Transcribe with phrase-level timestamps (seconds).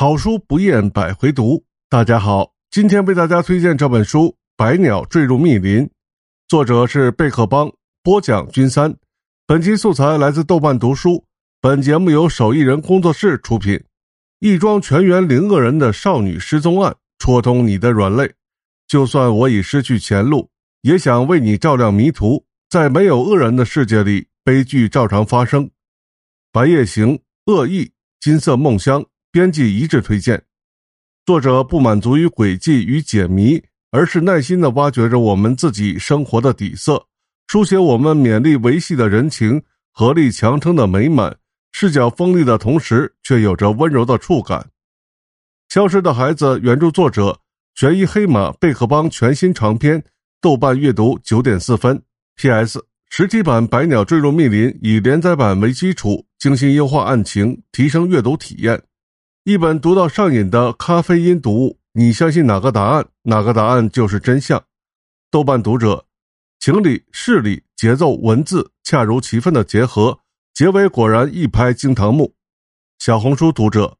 [0.00, 1.62] 好书不厌百回读。
[1.90, 5.84] 大家好，今天为大家推荐这本书《百鸟坠入密林》，
[6.48, 7.70] 作者是贝克邦，
[8.02, 8.96] 播讲君三。
[9.46, 11.22] 本期素材来自豆瓣读书。
[11.60, 13.78] 本节目由手艺人工作室出品。
[14.38, 18.32] 一桩全员零恶人的少女失踪案，戳痛你的软肋。
[18.88, 20.48] 就算我已失去前路，
[20.80, 22.42] 也想为你照亮迷途。
[22.70, 25.70] 在没有恶人的世界里，悲剧照常发生。
[26.50, 29.04] 白夜行，恶意，金色梦乡。
[29.32, 30.42] 编辑一致推荐。
[31.24, 33.62] 作者不满足于诡计与解谜，
[33.92, 37.06] 而是耐心地挖掘着我们自己生活的底色，
[37.46, 39.62] 书写我们勉力维系的人情，
[39.92, 41.36] 合力强撑的美满。
[41.72, 44.68] 视角锋利的同时，却有着温柔的触感。
[45.68, 47.38] 消失的孩子，原著作者
[47.76, 50.02] 悬疑黑马贝克邦全新长篇，
[50.40, 52.02] 豆瓣阅读九点四分。
[52.34, 52.84] P.S.
[53.08, 58.82] 实体版《百鸟坠入密林》以连载版为基础，精心优化案情，提升阅读体验。
[59.44, 64.62] 一本读到上瘾的咖啡因读物，你相信哪个答案，哪个答案就是真相。
[65.30, 66.04] 豆瓣读者，
[66.58, 70.20] 情理、事理、节奏、文字恰如其分的结合，
[70.52, 72.34] 结尾果然一拍惊堂木。
[72.98, 73.96] 小红书读者，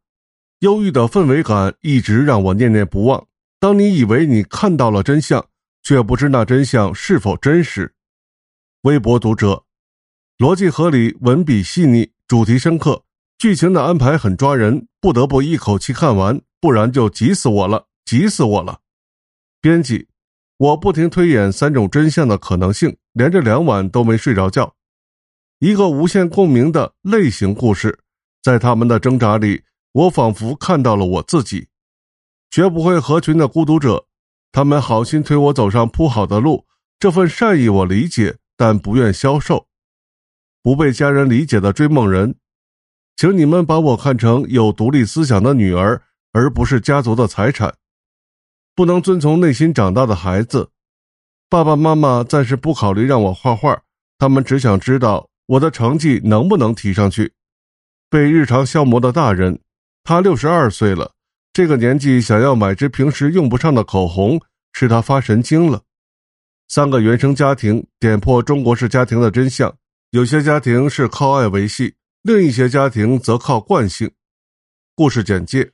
[0.59, 3.27] 忧郁的氛围感一直让我念念不忘。
[3.59, 5.47] 当你以为你看到了真相，
[5.83, 7.95] 却不知那真相是否真实。
[8.83, 9.65] 微博读者，
[10.37, 13.05] 逻辑合理，文笔细腻，主题深刻。
[13.41, 18.81] 剧情的安排很抓人，不得不一口气看完，不然就急死我了，急死我了。
[19.63, 20.09] 编辑，
[20.59, 24.75] 我不停推演三种真相的可能性，连着两晚都没睡着觉。
[25.59, 28.01] 一个无限共鸣的类型故事，
[28.43, 31.69] 在他们的挣扎里，我仿佛看到了我自己。
[32.51, 34.05] 绝不会合群的孤独者，
[34.53, 36.67] 他们好心推我走上铺好的路，
[36.99, 39.67] 这份善意我理解，但不愿销售。
[40.63, 42.35] 不被家人理解的追梦人。
[43.21, 46.01] 请你们把我看成有独立思想的女儿，
[46.33, 47.75] 而不是家族的财产。
[48.75, 50.71] 不能遵从内心长大的孩子，
[51.51, 53.79] 爸爸妈妈暂时不考虑让我画画，
[54.17, 57.35] 他们只想知道我的成绩能不能提上去。
[58.09, 59.61] 被日常消磨的大人，
[60.03, 61.13] 他六十二岁了，
[61.53, 64.41] 这个年纪想要买支平时用不上的口红，
[64.73, 65.83] 是他发神经了。
[66.69, 69.77] 三个原生家庭点破中国式家庭的真相：
[70.13, 71.97] 有些家庭是靠爱维系。
[72.23, 74.11] 另一些家庭则靠惯性。
[74.95, 75.71] 故事简介：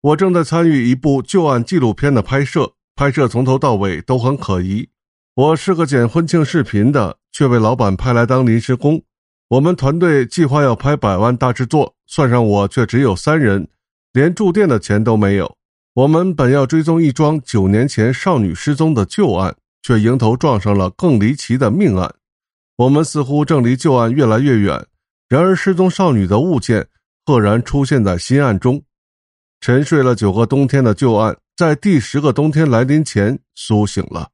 [0.00, 4.88] 我正在参与一部旧案纪录片的拍摄，拍摄从头到尾都很可疑。
[5.34, 9.02] 我是个剪婚庆视频的，却被老板派来当临时工。
[9.48, 13.68] 我们团队计划要拍百万大制作，算上我却只有三人，
[14.14, 15.58] 连住店的钱都没有。
[15.92, 22.14] 我们本要追踪一桩九年前少女失踪的旧案，却迎头撞上了更离奇的命案。
[22.76, 24.86] 我们似乎正离旧案越来越远。
[25.28, 26.86] 然而，失踪少女的物件
[27.24, 28.80] 赫然出现在新案中。
[29.60, 34.30] 沉睡了九个冬天的旧案，在第十个冬天来临前苏醒了。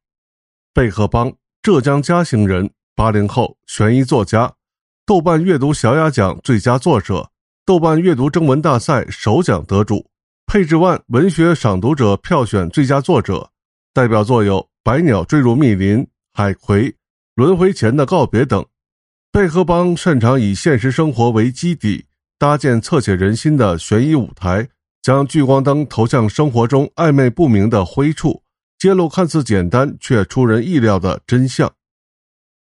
[0.74, 1.32] 贝克邦，
[1.62, 4.52] 浙江嘉兴人，八零后，悬疑作家，
[5.06, 7.30] 豆瓣阅读小雅奖最佳作者，
[7.64, 10.06] 豆瓣阅读征文大赛首奖得主，
[10.46, 13.50] 配置万文学赏读者票选最佳作者。
[13.94, 15.98] 代表作有《百鸟坠入密林》
[16.34, 16.90] 《海葵》
[17.34, 18.62] 《轮回前的告别》等。
[19.32, 22.04] 贝克邦擅长以现实生活为基底，
[22.38, 24.68] 搭建侧写人心的悬疑舞台，
[25.00, 28.42] 将聚光灯投向生活中暧昧不明的灰处，
[28.78, 31.72] 揭露看似简单却出人意料的真相。